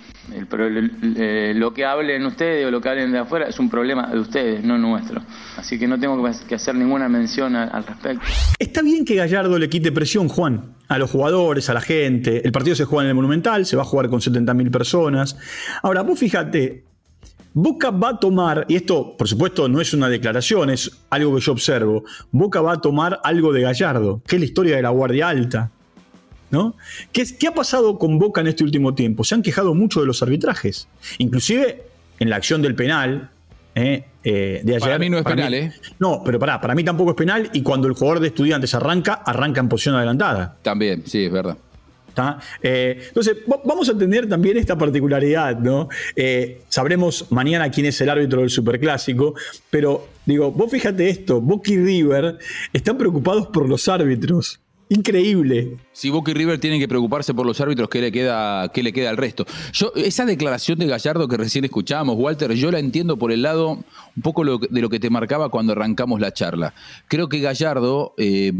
pero 0.49 0.69
lo 0.69 1.73
que 1.73 1.85
hablen 1.85 2.25
ustedes 2.25 2.65
o 2.65 2.71
lo 2.71 2.81
que 2.81 2.89
hablen 2.89 3.11
de 3.11 3.19
afuera 3.19 3.47
es 3.47 3.59
un 3.59 3.69
problema 3.69 4.07
de 4.07 4.19
ustedes, 4.19 4.63
no 4.63 4.77
nuestro. 4.77 5.21
Así 5.57 5.77
que 5.77 5.87
no 5.87 5.99
tengo 5.99 6.21
que 6.47 6.55
hacer 6.55 6.75
ninguna 6.75 7.07
mención 7.07 7.55
al, 7.55 7.83
respecto. 7.83 8.25
Está 8.57 8.81
bien 8.81 9.05
que 9.05 9.15
Gallardo 9.15 9.57
le 9.59 9.69
quite 9.69 9.91
presión, 9.91 10.27
Juan, 10.27 10.75
a 10.87 10.97
los 10.97 11.11
jugadores, 11.11 11.69
a 11.69 11.73
la 11.73 11.81
gente. 11.81 12.45
El 12.45 12.51
partido 12.51 12.75
se 12.75 12.85
juega 12.85 13.03
en 13.03 13.09
el 13.09 13.15
Monumental, 13.15 13.65
se 13.65 13.75
va 13.75 13.83
a 13.83 13.85
jugar 13.85 14.09
con 14.09 14.19
70.000 14.19 14.71
personas. 14.71 15.37
Ahora, 15.81 16.01
vos 16.01 16.19
fíjate, 16.19 16.92
Boca 17.53 17.91
va 17.91 18.09
a 18.09 18.19
tomar, 18.19 18.65
y 18.67 18.75
esto 18.75 19.15
por 19.15 19.27
supuesto 19.27 19.67
no 19.67 19.79
es 19.79 19.93
una 19.93 20.09
declaración, 20.09 20.69
es 20.69 20.91
algo 21.09 21.35
que 21.35 21.41
yo 21.41 21.51
observo, 21.51 22.03
Boca 22.31 22.61
va 22.61 22.73
a 22.73 22.81
tomar 22.81 23.19
algo 23.23 23.53
de 23.53 23.61
Gallardo, 23.61 24.21
que 24.25 24.37
es 24.37 24.39
la 24.39 24.45
historia 24.45 24.75
de 24.75 24.81
la 24.81 24.89
Guardia 24.89 25.29
Alta. 25.29 25.71
¿no? 26.49 26.75
¿Qué, 27.11 27.25
¿Qué, 27.39 27.47
ha 27.47 27.53
pasado 27.53 27.97
con 27.97 28.19
Boca 28.19 28.41
en 28.41 28.47
este 28.47 28.63
último 28.63 28.93
tiempo? 28.93 29.23
Se 29.23 29.33
han 29.33 29.41
quejado 29.41 29.73
mucho 29.73 30.01
de 30.01 30.05
los 30.05 30.21
arbitrajes, 30.21 30.87
inclusive 31.17 31.83
en 32.19 32.29
la 32.29 32.35
acción 32.35 32.61
del 32.61 32.75
penal. 32.75 33.29
¿eh? 33.75 34.05
Eh, 34.23 34.61
de 34.63 34.75
ayer, 34.75 34.81
para 34.81 34.99
mí 34.99 35.09
no 35.09 35.17
es 35.17 35.23
penal, 35.23 35.53
¿eh? 35.53 35.73
No, 35.99 36.21
pero 36.23 36.39
pará, 36.39 36.61
para 36.61 36.75
mí 36.75 36.83
tampoco 36.83 37.11
es 37.11 37.17
penal 37.17 37.49
y 37.53 37.61
cuando 37.61 37.87
el 37.87 37.93
jugador 37.93 38.19
de 38.19 38.27
estudiantes 38.27 38.73
arranca, 38.73 39.13
arranca 39.13 39.59
en 39.61 39.69
posición 39.69 39.95
adelantada. 39.95 40.55
También, 40.61 41.03
sí, 41.05 41.25
es 41.25 41.31
verdad. 41.31 41.57
Eh, 42.61 43.03
entonces, 43.07 43.37
vamos 43.65 43.89
a 43.89 43.97
tener 43.97 44.27
también 44.27 44.57
esta 44.57 44.77
particularidad, 44.77 45.57
¿no? 45.59 45.89
Eh, 46.15 46.61
sabremos 46.69 47.31
mañana 47.31 47.69
quién 47.69 47.87
es 47.87 47.99
el 48.01 48.09
árbitro 48.09 48.41
del 48.41 48.49
Superclásico, 48.49 49.35
pero 49.69 50.07
digo, 50.25 50.51
vos 50.51 50.71
fíjate 50.71 51.09
esto, 51.09 51.41
Boca 51.41 51.71
y 51.71 51.77
River 51.77 52.37
están 52.71 52.97
preocupados 52.97 53.47
por 53.47 53.67
los 53.67 53.87
árbitros. 53.87 54.59
Increíble. 54.89 55.77
Si 55.93 56.09
Boca 56.09 56.31
y 56.31 56.33
River 56.33 56.59
tienen 56.59 56.79
que 56.79 56.87
preocuparse 56.87 57.35
por 57.35 57.45
los 57.45 57.61
árbitros, 57.61 57.87
¿qué 57.87 58.01
le 58.01 58.11
queda, 58.11 58.69
qué 58.73 58.81
le 58.81 58.91
queda 58.91 59.11
al 59.11 59.17
resto? 59.17 59.45
Yo, 59.73 59.93
esa 59.95 60.25
declaración 60.25 60.79
de 60.79 60.87
Gallardo 60.87 61.27
que 61.27 61.37
recién 61.37 61.65
escuchábamos, 61.65 62.15
Walter, 62.17 62.51
yo 62.53 62.71
la 62.71 62.79
entiendo 62.79 63.17
por 63.17 63.31
el 63.31 63.43
lado 63.43 63.83
un 64.15 64.21
poco 64.23 64.43
de 64.43 64.81
lo 64.81 64.89
que 64.89 64.99
te 64.99 65.11
marcaba 65.11 65.49
cuando 65.49 65.73
arrancamos 65.73 66.19
la 66.19 66.33
charla. 66.33 66.73
Creo 67.07 67.29
que 67.29 67.39
Gallardo 67.39 68.15
eh, 68.17 68.51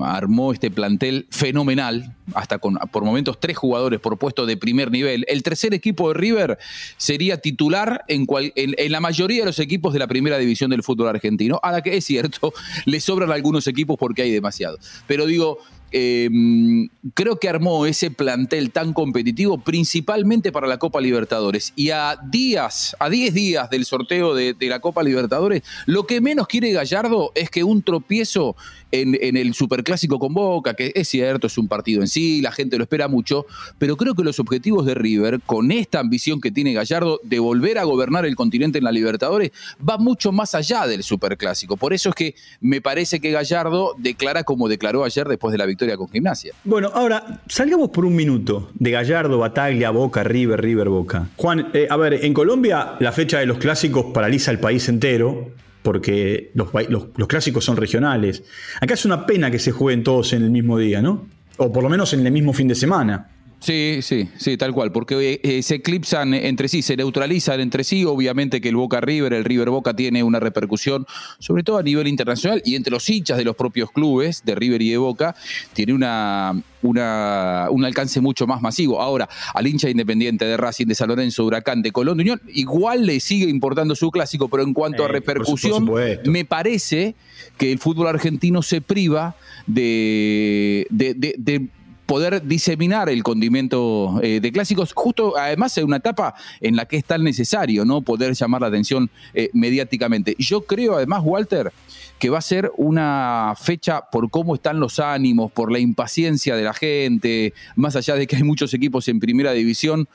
armó 0.00 0.52
este 0.52 0.70
plantel 0.70 1.26
fenomenal, 1.30 2.14
hasta 2.34 2.58
con 2.58 2.76
por 2.92 3.04
momentos 3.04 3.38
tres 3.40 3.56
jugadores 3.56 4.00
por 4.00 4.16
puesto 4.18 4.46
de 4.46 4.56
primer 4.56 4.90
nivel. 4.90 5.24
El 5.28 5.42
tercer 5.42 5.74
equipo 5.74 6.08
de 6.08 6.14
River 6.14 6.58
sería 6.96 7.40
titular 7.40 8.04
en, 8.08 8.26
en, 8.54 8.92
la 8.92 9.00
mayoría 9.00 9.40
de 9.40 9.46
los 9.46 9.58
equipos 9.58 9.92
de 9.92 9.98
la 9.98 10.06
primera 10.06 10.38
división 10.38 10.70
del 10.70 10.82
fútbol 10.82 11.08
argentino, 11.08 11.58
a 11.62 11.72
la 11.72 11.82
que 11.82 11.96
es 11.96 12.04
cierto, 12.04 12.52
le 12.84 13.00
sobran 13.00 13.32
algunos 13.32 13.66
equipos 13.66 13.96
porque 13.98 14.22
hay 14.22 14.30
demasiado. 14.30 14.78
Pero 15.06 15.26
digo, 15.26 15.58
Em, 15.92 16.88
creo 17.14 17.38
que 17.38 17.48
armó 17.48 17.86
ese 17.86 18.10
plantel 18.10 18.72
tan 18.72 18.92
competitivo 18.92 19.58
principalmente 19.58 20.50
para 20.50 20.66
la 20.66 20.78
Copa 20.78 21.00
Libertadores. 21.00 21.72
Y 21.76 21.90
a 21.90 22.16
días, 22.30 22.96
a 22.98 23.08
10 23.08 23.32
días 23.32 23.70
del 23.70 23.84
sorteo 23.84 24.34
de, 24.34 24.56
la 24.60 24.80
Copa 24.80 25.02
Libertadores, 25.02 25.62
lo 25.86 26.06
que 26.06 26.20
menos 26.20 26.48
quiere 26.48 26.72
Gallardo 26.72 27.30
es 27.34 27.50
que 27.50 27.62
un 27.62 27.82
tropiezo 27.82 28.56
en, 28.90 29.36
el 29.36 29.54
Superclásico 29.54 30.18
con 30.18 30.34
Boca, 30.34 30.74
que 30.74 30.92
es 30.94 31.08
cierto, 31.08 31.46
es 31.46 31.58
un 31.58 31.68
partido 31.68 32.00
en 32.00 32.08
sí, 32.08 32.40
la 32.40 32.50
gente 32.50 32.78
lo 32.78 32.84
espera 32.84 33.08
mucho, 33.08 33.46
pero 33.78 33.96
creo 33.96 34.14
que 34.14 34.22
los 34.22 34.40
objetivos 34.40 34.86
de 34.86 34.94
River, 34.94 35.40
con 35.44 35.70
esta 35.70 36.00
ambición 36.00 36.40
que 36.40 36.50
tiene 36.50 36.72
Gallardo 36.72 37.20
de 37.22 37.38
volver 37.38 37.78
a 37.78 37.84
gobernar 37.84 38.26
el 38.26 38.36
continente 38.36 38.78
en 38.78 38.84
la 38.84 38.92
Libertadores, 38.92 39.50
va 39.86 39.98
mucho 39.98 40.32
más 40.32 40.54
allá 40.54 40.86
del 40.86 41.02
Superclásico. 41.02 41.76
Por 41.76 41.92
eso 41.92 42.08
es 42.08 42.14
que 42.14 42.34
me 42.60 42.80
parece 42.80 43.20
que 43.20 43.30
Gallardo 43.30 43.94
declara 43.98 44.44
como 44.44 44.68
declaró 44.68 45.04
ayer 45.04 45.28
después 45.28 45.52
de 45.52 45.58
la 45.58 45.66
victoria 45.66 45.85
con 45.94 46.08
Gimnasia. 46.08 46.54
Bueno, 46.64 46.90
ahora, 46.94 47.42
salgamos 47.46 47.90
por 47.90 48.06
un 48.06 48.16
minuto 48.16 48.70
de 48.74 48.90
Gallardo, 48.90 49.38
Bataglia, 49.38 49.90
Boca, 49.90 50.24
River, 50.24 50.60
River, 50.60 50.88
Boca. 50.88 51.28
Juan, 51.36 51.68
eh, 51.74 51.86
a 51.90 51.96
ver, 51.98 52.24
en 52.24 52.32
Colombia 52.32 52.94
la 52.98 53.12
fecha 53.12 53.38
de 53.38 53.46
los 53.46 53.58
clásicos 53.58 54.06
paraliza 54.12 54.50
el 54.50 54.58
país 54.58 54.88
entero 54.88 55.52
porque 55.82 56.50
los, 56.54 57.26
clásicos 57.28 57.64
son 57.64 57.76
regionales. 57.76 58.42
Acá 58.80 58.94
es 58.94 59.04
una 59.04 59.24
pena 59.24 59.52
que 59.52 59.60
se 59.60 59.70
jueguen 59.70 60.02
todos 60.02 60.32
en 60.32 60.42
el 60.42 60.50
mismo 60.50 60.78
día, 60.78 61.00
¿no? 61.00 61.28
O 61.58 61.72
por 61.72 61.84
lo 61.84 61.88
menos 61.88 62.12
en 62.12 62.26
el 62.26 62.32
mismo 62.32 62.52
fin 62.52 62.66
de 62.66 62.74
semana. 62.74 63.35
Sí, 63.58 63.98
sí, 64.02 64.28
sí, 64.36 64.56
tal 64.56 64.72
cual, 64.72 64.92
porque 64.92 65.40
eh, 65.42 65.62
se 65.62 65.76
eclipsan 65.76 66.34
entre 66.34 66.68
sí, 66.68 66.82
se 66.82 66.96
neutralizan 66.96 67.58
entre 67.60 67.84
sí. 67.84 68.04
Obviamente 68.04 68.60
que 68.60 68.68
el 68.68 68.76
Boca 68.76 69.00
River, 69.00 69.32
el 69.32 69.44
River 69.44 69.70
Boca 69.70 69.94
tiene 69.94 70.22
una 70.22 70.38
repercusión, 70.38 71.06
sobre 71.38 71.62
todo 71.62 71.78
a 71.78 71.82
nivel 71.82 72.06
internacional 72.06 72.62
y 72.64 72.76
entre 72.76 72.92
los 72.92 73.08
hinchas 73.08 73.38
de 73.38 73.44
los 73.44 73.56
propios 73.56 73.90
clubes 73.90 74.42
de 74.44 74.54
River 74.54 74.82
y 74.82 74.90
de 74.90 74.98
Boca, 74.98 75.34
tiene 75.72 75.94
una, 75.94 76.62
una, 76.82 77.68
un 77.70 77.84
alcance 77.84 78.20
mucho 78.20 78.46
más 78.46 78.60
masivo. 78.60 79.00
Ahora, 79.00 79.28
al 79.54 79.66
hincha 79.66 79.88
independiente 79.88 80.44
de 80.44 80.56
Racing, 80.56 80.86
de 80.86 80.94
San 80.94 81.08
Lorenzo, 81.08 81.44
Huracán, 81.44 81.82
de 81.82 81.92
Colón, 81.92 82.18
de 82.18 82.22
Unión, 82.22 82.42
igual 82.48 83.06
le 83.06 83.20
sigue 83.20 83.48
importando 83.48 83.96
su 83.96 84.10
clásico, 84.10 84.48
pero 84.48 84.62
en 84.62 84.74
cuanto 84.74 85.04
a 85.04 85.08
repercusión, 85.08 85.90
me 86.24 86.44
parece 86.44 87.14
que 87.56 87.72
el 87.72 87.78
fútbol 87.78 88.08
argentino 88.08 88.60
se 88.62 88.82
priva 88.82 89.34
de, 89.66 90.86
de 90.90 91.68
poder 92.06 92.46
diseminar 92.46 93.08
el 93.08 93.22
condimento 93.22 94.20
eh, 94.22 94.40
de 94.40 94.52
clásicos, 94.52 94.92
justo 94.94 95.36
además 95.36 95.76
en 95.76 95.84
una 95.84 95.96
etapa 95.96 96.34
en 96.60 96.76
la 96.76 96.86
que 96.86 96.96
es 96.96 97.04
tan 97.04 97.22
necesario, 97.24 97.84
¿no? 97.84 98.00
Poder 98.00 98.34
llamar 98.34 98.62
la 98.62 98.68
atención 98.68 99.10
eh, 99.34 99.50
mediáticamente. 99.52 100.36
Yo 100.38 100.62
creo 100.62 100.96
además, 100.96 101.22
Walter, 101.24 101.72
que 102.18 102.30
va 102.30 102.38
a 102.38 102.42
ser 102.42 102.70
una 102.76 103.54
fecha 103.60 104.02
por 104.10 104.30
cómo 104.30 104.54
están 104.54 104.80
los 104.80 105.00
ánimos, 105.00 105.52
por 105.52 105.70
la 105.70 105.78
impaciencia 105.78 106.56
de 106.56 106.62
la 106.62 106.72
gente, 106.72 107.52
más 107.74 107.96
allá 107.96 108.14
de 108.14 108.26
que 108.26 108.36
hay 108.36 108.42
muchos 108.42 108.72
equipos 108.72 109.08
en 109.08 109.20
primera 109.20 109.52
división, 109.52 110.08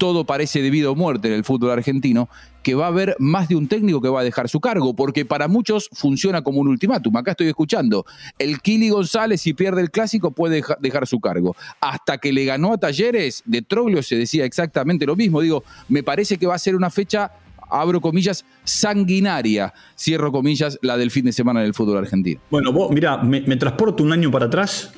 todo 0.00 0.24
parece 0.24 0.62
debido 0.62 0.92
a 0.92 0.94
muerte 0.94 1.28
en 1.28 1.34
el 1.34 1.44
fútbol 1.44 1.72
argentino, 1.72 2.30
que 2.62 2.74
va 2.74 2.86
a 2.86 2.88
haber 2.88 3.16
más 3.18 3.50
de 3.50 3.56
un 3.56 3.68
técnico 3.68 4.00
que 4.00 4.08
va 4.08 4.20
a 4.20 4.24
dejar 4.24 4.48
su 4.48 4.58
cargo, 4.58 4.94
porque 4.96 5.26
para 5.26 5.46
muchos 5.46 5.90
funciona 5.92 6.40
como 6.40 6.60
un 6.60 6.68
ultimátum. 6.68 7.14
Acá 7.18 7.32
estoy 7.32 7.48
escuchando, 7.48 8.06
el 8.38 8.62
Kili 8.62 8.88
González 8.88 9.42
si 9.42 9.52
pierde 9.52 9.82
el 9.82 9.90
clásico 9.90 10.30
puede 10.30 10.62
dejar 10.80 11.06
su 11.06 11.20
cargo. 11.20 11.54
Hasta 11.82 12.16
que 12.16 12.32
le 12.32 12.46
ganó 12.46 12.72
a 12.72 12.78
Talleres, 12.78 13.42
de 13.44 13.60
Troglio 13.60 14.02
se 14.02 14.16
decía 14.16 14.46
exactamente 14.46 15.04
lo 15.04 15.16
mismo. 15.16 15.42
Digo, 15.42 15.64
me 15.90 16.02
parece 16.02 16.38
que 16.38 16.46
va 16.46 16.54
a 16.54 16.58
ser 16.58 16.76
una 16.76 16.88
fecha 16.88 17.32
abro 17.68 18.00
comillas, 18.00 18.46
sanguinaria, 18.64 19.74
cierro 19.98 20.32
comillas, 20.32 20.78
la 20.80 20.96
del 20.96 21.10
fin 21.10 21.26
de 21.26 21.32
semana 21.32 21.60
del 21.60 21.74
fútbol 21.74 21.98
argentino. 21.98 22.40
Bueno, 22.50 22.72
vos, 22.72 22.90
mira, 22.90 23.18
me, 23.18 23.42
transporto 23.56 24.02
un 24.02 24.12
año 24.12 24.30
para 24.30 24.46
atrás, 24.46 24.94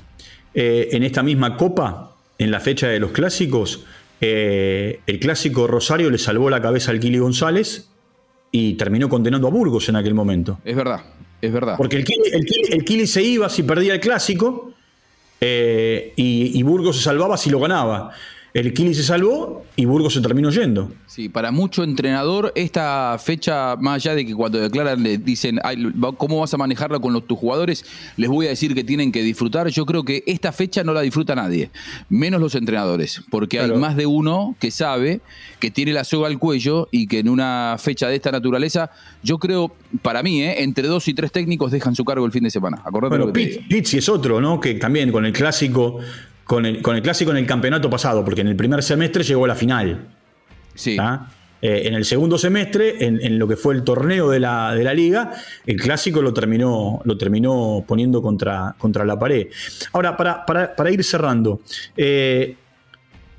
eh, 0.54 0.90
en 0.92 1.02
esta 1.02 1.24
misma 1.24 1.56
copa, 1.56 2.14
en 2.38 2.52
la 2.52 2.60
fecha 2.60 2.86
de 2.86 3.00
los 3.00 3.10
clásicos, 3.10 3.84
eh, 4.24 5.00
el 5.04 5.18
clásico 5.18 5.66
Rosario 5.66 6.08
le 6.08 6.16
salvó 6.16 6.48
la 6.48 6.62
cabeza 6.62 6.92
al 6.92 7.00
Kili 7.00 7.18
González 7.18 7.90
y 8.52 8.74
terminó 8.74 9.08
condenando 9.08 9.48
a 9.48 9.50
Burgos 9.50 9.88
en 9.88 9.96
aquel 9.96 10.14
momento. 10.14 10.60
Es 10.64 10.76
verdad, 10.76 11.00
es 11.40 11.52
verdad. 11.52 11.74
Porque 11.76 11.96
el 11.96 12.84
Kili, 12.84 13.08
se 13.08 13.20
iba 13.20 13.48
si 13.48 13.64
perdía 13.64 13.94
el 13.94 14.00
clásico 14.00 14.74
eh, 15.40 16.12
y, 16.14 16.56
y 16.56 16.62
Burgos 16.62 16.98
se 16.98 17.02
salvaba 17.02 17.36
si 17.36 17.50
lo 17.50 17.58
ganaba. 17.58 18.12
El 18.54 18.74
Kili 18.74 18.92
se 18.94 19.02
salvó 19.02 19.64
y 19.76 19.86
Burgos 19.86 20.12
se 20.12 20.20
terminó 20.20 20.50
yendo. 20.50 20.92
Sí, 21.06 21.30
para 21.30 21.50
mucho 21.50 21.84
entrenador, 21.84 22.52
esta 22.54 23.16
fecha, 23.18 23.76
más 23.76 23.96
allá 23.96 24.14
de 24.14 24.26
que 24.26 24.34
cuando 24.34 24.58
declaran 24.58 25.02
le 25.02 25.16
dicen 25.16 25.58
cómo 26.18 26.40
vas 26.40 26.52
a 26.52 26.58
manejarla 26.58 26.98
con 26.98 27.14
los, 27.14 27.26
tus 27.26 27.38
jugadores, 27.38 27.84
les 28.18 28.28
voy 28.28 28.46
a 28.46 28.50
decir 28.50 28.74
que 28.74 28.84
tienen 28.84 29.10
que 29.10 29.22
disfrutar. 29.22 29.68
Yo 29.68 29.86
creo 29.86 30.04
que 30.04 30.22
esta 30.26 30.52
fecha 30.52 30.84
no 30.84 30.92
la 30.92 31.00
disfruta 31.00 31.34
nadie, 31.34 31.70
menos 32.10 32.42
los 32.42 32.54
entrenadores, 32.54 33.22
porque 33.30 33.58
hay 33.58 33.72
más 33.72 33.96
de 33.96 34.04
uno 34.04 34.54
que 34.60 34.70
sabe 34.70 35.22
que 35.58 35.70
tiene 35.70 35.94
la 35.94 36.04
soga 36.04 36.26
al 36.28 36.38
cuello 36.38 36.88
y 36.90 37.06
que 37.06 37.20
en 37.20 37.30
una 37.30 37.76
fecha 37.78 38.08
de 38.08 38.16
esta 38.16 38.32
naturaleza, 38.32 38.90
yo 39.22 39.38
creo, 39.38 39.74
para 40.02 40.22
mí, 40.22 40.42
¿eh? 40.42 40.62
entre 40.62 40.88
dos 40.88 41.08
y 41.08 41.14
tres 41.14 41.32
técnicos 41.32 41.72
dejan 41.72 41.94
su 41.94 42.04
cargo 42.04 42.26
el 42.26 42.32
fin 42.32 42.44
de 42.44 42.50
semana. 42.50 42.82
Acordate 42.84 43.16
bueno, 43.16 43.32
Pizzi 43.32 43.98
es 43.98 44.08
otro, 44.10 44.42
¿no? 44.42 44.60
Que 44.60 44.74
también 44.74 45.10
con 45.10 45.24
el 45.24 45.32
clásico 45.32 46.00
con 46.52 46.66
el, 46.66 47.02
clásico 47.02 47.30
en 47.30 47.38
el 47.38 47.46
campeonato 47.46 47.88
pasado, 47.88 48.22
porque 48.22 48.42
en 48.42 48.48
el 48.48 48.56
primer 48.56 48.82
semestre 48.82 49.24
llegó 49.24 49.46
a 49.46 49.48
la 49.48 49.54
final. 49.54 50.08
Sí. 50.74 50.98
Eh, 51.62 51.82
en 51.86 51.94
el 51.94 52.04
segundo 52.04 52.36
semestre, 52.36 52.96
en, 53.06 53.38
lo 53.38 53.48
que 53.48 53.56
fue 53.56 53.72
el 53.72 53.84
torneo 53.84 54.28
de 54.28 54.38
la, 54.38 54.74
de 54.74 54.84
la, 54.84 54.92
liga, 54.92 55.32
el 55.64 55.80
clásico 55.80 56.20
lo 56.20 56.34
terminó, 56.34 57.00
lo 57.04 57.16
terminó 57.16 57.82
poniendo 57.88 58.20
contra, 58.20 58.74
contra 58.76 59.06
la 59.06 59.18
pared. 59.18 59.46
Ahora, 59.92 60.14
para, 60.14 60.90
ir 60.90 61.02
cerrando, 61.04 61.62
eh, 61.96 62.54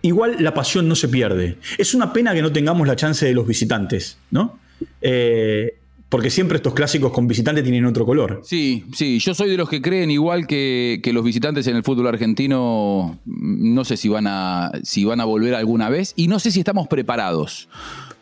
igual 0.01 0.37
la 0.39 0.55
pasión 0.55 0.89
no 0.89 0.95
se 0.95 1.07
pierde. 1.07 1.59
Es 1.77 1.93
una 1.93 2.11
pena 2.11 2.33
que 2.33 2.41
no 2.41 2.51
tengamos 2.51 2.87
la 2.87 2.95
chance 2.95 3.27
de 3.27 3.33
los 3.35 3.45
visitantes, 3.45 4.17
¿no? 4.31 4.57
Eh, 5.01 5.77
porque 6.13 6.29
siempre 6.29 6.57
estos 6.57 6.75
clásicos 6.75 7.11
con 7.11 7.27
visitantes 7.27 7.63
tienen 7.63 7.87
otro 7.87 8.05
color. 8.05 8.41
Sí, 8.43 8.85
sí, 8.93 9.17
yo 9.17 9.33
soy 9.33 9.49
de 9.49 9.57
los 9.57 9.67
que 9.67 9.81
creen 9.81 10.11
igual 10.11 10.45
que, 10.45 11.01
los 11.11 11.23
visitantes 11.23 11.65
en 11.65 11.75
el 11.75 11.81
fútbol 11.81 12.05
argentino, 12.05 13.17
no 13.25 13.83
sé 13.83 13.97
si 13.97 14.09
van, 14.09 14.27
a, 14.27 14.69
si 14.83 15.05
van 15.05 15.21
a 15.21 15.25
volver 15.25 15.55
alguna 15.55 15.89
vez 15.89 16.13
y 16.15 16.27
no 16.27 16.37
sé 16.37 16.51
si 16.51 16.59
estamos 16.59 16.87
preparados 16.87 17.67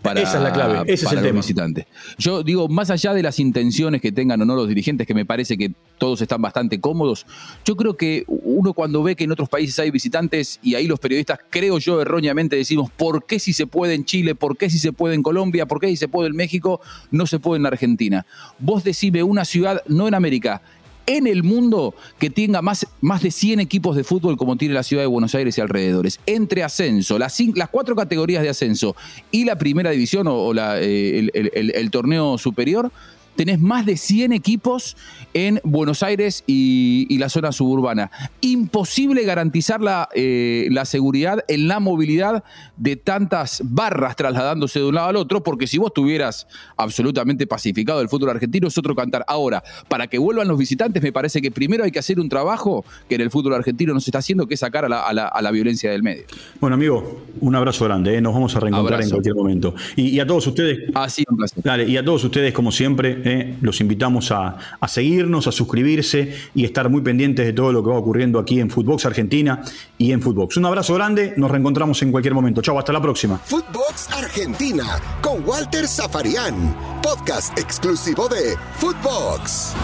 para, 0.02 0.22
Esa 0.22 0.38
es 0.38 0.44
la 0.44 0.52
clave, 0.52 0.82
ese 0.92 1.06
es 1.06 1.12
el 1.12 1.22
tema. 1.22 1.40
visitante. 1.40 1.88
Yo 2.18 2.44
digo, 2.44 2.68
más 2.68 2.90
allá 2.90 3.14
de 3.14 3.22
las 3.24 3.40
intenciones 3.40 4.02
que 4.02 4.12
tengan 4.12 4.42
o 4.42 4.46
no 4.46 4.56
los 4.56 4.68
dirigentes, 4.68 5.06
que 5.06 5.14
me 5.14 5.26
parece 5.26 5.58
que 5.58 5.72
todos 5.98 6.22
están 6.22 6.42
bastante 6.42 6.80
cómodos, 6.80 7.26
yo 7.66 7.76
creo 7.76 7.96
que 7.96 8.24
uno 8.28 8.74
cuando 8.74 9.04
ve 9.04 9.16
que 9.16 9.26
en 9.26 9.32
otros 9.32 9.50
países 9.50 9.78
hay 9.80 9.92
visitantes 9.92 10.60
y 10.64 10.76
ahí 10.76 10.88
los 10.88 11.00
periodistas, 11.00 11.40
creo 11.50 11.78
yo 11.78 12.02
erróneamente 12.02 12.56
decimos, 12.56 12.90
¿por 12.92 13.26
qué 13.26 13.40
si 13.40 13.54
se 13.54 13.68
puede 13.68 13.94
en 13.94 14.06
Chile? 14.06 14.36
¿Por 14.36 14.58
qué 14.58 14.70
si 14.70 14.80
se 14.80 14.92
puede 14.94 15.16
en 15.16 15.24
Colombia? 15.24 15.66
¿Por 15.66 15.80
qué 15.80 15.88
si 15.88 15.98
se 15.98 16.08
puede 16.08 16.30
en 16.30 16.36
México? 16.36 16.82
No 17.12 17.26
se 17.28 17.40
puede 17.40 17.60
en 17.60 17.66
Argentina. 17.66 18.26
Vos 18.60 18.84
decime 18.84 19.24
una 19.24 19.46
ciudad, 19.46 19.82
no 19.88 20.08
en 20.08 20.16
América, 20.16 20.62
en 21.06 21.28
el 21.28 21.44
mundo 21.44 21.94
que 22.20 22.30
tenga 22.30 22.62
más, 22.62 22.88
más 23.02 23.22
de 23.22 23.32
100 23.32 23.60
equipos 23.60 23.96
de 23.96 24.04
fútbol 24.04 24.38
como 24.38 24.56
tiene 24.56 24.74
la 24.74 24.84
ciudad 24.84 25.04
de 25.04 25.08
Buenos 25.08 25.36
Aires 25.36 25.58
y 25.58 25.62
alrededores. 25.62 26.20
Entre 26.26 26.64
ascenso, 26.64 27.18
las, 27.18 27.40
las 27.56 27.70
cuatro 27.70 27.96
categorías 27.96 28.44
de 28.44 28.50
ascenso 28.50 28.96
y 29.32 29.46
la 29.46 29.58
primera 29.58 29.92
división 29.92 30.28
o, 30.28 30.54
eh, 30.56 31.30
el 31.34 31.92
torneo 31.92 32.38
superior, 32.38 32.92
tenés 33.36 33.60
más 33.60 33.86
de 33.86 33.98
100 33.98 34.34
equipos 34.34 34.98
en 35.34 35.60
Buenos 35.64 36.04
Aires 36.04 36.44
y, 36.48 37.18
la 37.22 37.30
zona 37.30 37.52
suburbana. 37.52 38.10
Imposible 38.42 39.24
garantizar 39.24 39.80
la, 39.80 40.10
eh, 40.16 40.68
la, 40.72 40.86
seguridad 40.86 41.46
en 41.48 41.68
la 41.68 41.80
movilidad 41.80 42.44
de 42.78 42.96
tantas 42.96 43.62
barras 43.64 44.16
trasladándose 44.16 44.80
de 44.80 44.86
un 44.86 44.96
lado 44.96 45.10
al 45.10 45.16
otro, 45.18 45.44
porque 45.44 45.68
si 45.68 45.78
vos 45.78 45.94
tuvieras 45.94 46.48
absolutamente 46.78 47.46
pacificado 47.46 48.02
el 48.02 48.10
fútbol 48.10 48.32
argentino 48.32 48.68
es 48.68 48.78
otro 48.78 48.96
cantar. 48.96 49.24
Ahora, 49.28 49.64
para 49.88 50.08
que 50.08 50.18
vuelvan 50.18 50.48
los 50.48 50.58
visitantes, 50.58 51.04
me 51.04 51.12
parece 51.12 51.42
que 51.42 51.52
primero 51.52 51.84
hay 51.84 51.92
que 51.92 52.00
hacer 52.00 52.20
un 52.20 52.28
trabajo 52.28 52.84
que 53.08 53.16
en 53.16 53.22
el 53.22 53.30
fútbol 53.30 53.54
argentino 53.54 53.94
no 53.94 54.00
se 54.00 54.10
está 54.10 54.20
haciendo, 54.20 54.48
que 54.48 54.56
es 54.56 54.60
sacar 54.60 54.86
a 54.86 55.14
la, 55.14 55.52
violencia 55.52 55.92
del 55.92 56.02
medio. 56.02 56.24
Bueno, 56.60 56.76
amigo, 56.76 57.24
un 57.42 57.56
abrazo 57.56 57.86
grande, 57.86 58.16
¿eh? 58.16 58.22
nos 58.22 58.34
vamos 58.34 58.56
a 58.56 58.62
reencontrar 58.62 59.02
en 59.02 59.10
cualquier 59.10 59.36
momento. 59.36 59.76
Y, 59.96 60.20
a 60.20 60.26
todos 60.26 60.48
ustedes. 60.48 60.90
Ah, 60.94 61.10
sí, 61.10 61.24
un 61.30 61.38
placer. 61.38 61.64
Dale, 61.64 61.88
y 61.88 61.98
a 61.98 62.06
todos 62.06 62.24
ustedes, 62.24 62.54
como 62.54 62.72
siempre, 62.72 63.21
¿eh? 63.26 63.58
los 63.62 63.82
invitamos 63.82 64.32
a, 64.32 64.58
seguirnos, 64.88 65.48
a 65.48 65.52
suscribirse 65.52 66.34
y 66.54 66.66
estar 66.66 66.90
muy 66.90 67.02
pendientes 67.02 67.46
de 67.46 67.54
todo 67.54 67.72
lo 67.72 67.84
que 67.84 67.90
va 67.90 67.98
ocurriendo 67.98 68.40
aquí 68.40 68.60
en 68.60 68.70
Footbox 68.70 69.06
Argentina 69.06 69.62
y 69.98 70.12
en 70.12 70.22
Footbox. 70.22 70.58
Un 70.58 70.66
abrazo 70.66 70.94
grande, 70.96 71.34
nos 71.38 71.52
reencontramos 71.52 72.02
en 72.02 72.12
cualquier 72.12 72.34
momento. 72.34 72.62
Chau, 72.62 72.78
hasta 72.78 72.94
la 72.94 73.02
próxima. 73.02 73.38
Footbox 73.38 74.10
Argentina 74.12 75.00
con 75.22 75.44
Walter 75.48 75.88
Zafarian, 75.88 76.76
podcast 77.02 77.58
exclusivo 77.58 78.28
de 78.28 78.56
Footbox. 78.78 79.76